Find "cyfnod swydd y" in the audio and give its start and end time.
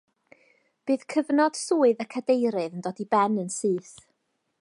1.13-2.07